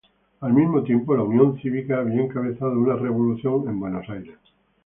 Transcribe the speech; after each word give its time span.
Al 0.39 0.51
mismo 0.53 0.81
tiempo, 0.81 1.15
la 1.15 1.21
Unión 1.21 1.59
Cívica 1.61 1.99
había 1.99 2.23
encabezado 2.23 2.71
una 2.71 2.95
revolución 2.95 3.67
en 3.69 3.79
Buenos 3.79 4.09
Aires. 4.09 4.35